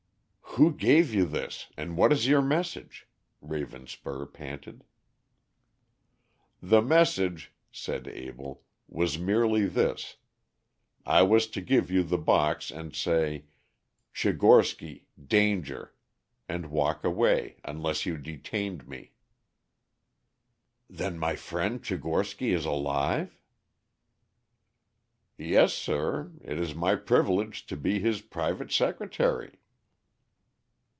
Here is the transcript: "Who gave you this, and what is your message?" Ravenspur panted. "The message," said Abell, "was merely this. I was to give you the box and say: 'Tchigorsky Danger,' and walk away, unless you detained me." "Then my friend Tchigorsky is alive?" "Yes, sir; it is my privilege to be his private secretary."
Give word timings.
"Who 0.55 0.73
gave 0.73 1.13
you 1.13 1.25
this, 1.27 1.69
and 1.77 1.95
what 1.95 2.11
is 2.11 2.27
your 2.27 2.41
message?" 2.41 3.07
Ravenspur 3.41 4.33
panted. 4.33 4.83
"The 6.61 6.81
message," 6.81 7.53
said 7.71 8.05
Abell, 8.09 8.61
"was 8.89 9.17
merely 9.17 9.65
this. 9.65 10.17
I 11.05 11.21
was 11.23 11.47
to 11.51 11.61
give 11.61 11.89
you 11.89 12.03
the 12.03 12.17
box 12.17 12.69
and 12.69 12.93
say: 12.93 13.45
'Tchigorsky 14.13 15.05
Danger,' 15.25 15.93
and 16.49 16.65
walk 16.65 17.05
away, 17.05 17.55
unless 17.63 18.05
you 18.05 18.17
detained 18.17 18.89
me." 18.89 19.13
"Then 20.89 21.17
my 21.17 21.37
friend 21.37 21.81
Tchigorsky 21.81 22.49
is 22.53 22.65
alive?" 22.65 23.39
"Yes, 25.37 25.73
sir; 25.73 26.33
it 26.41 26.59
is 26.59 26.75
my 26.75 26.97
privilege 26.97 27.65
to 27.67 27.77
be 27.77 27.99
his 27.99 28.19
private 28.19 28.73
secretary." 28.73 29.53